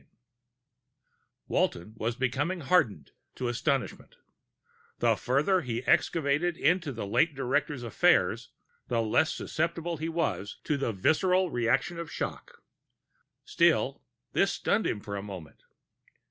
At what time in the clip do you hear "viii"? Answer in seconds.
0.01-0.07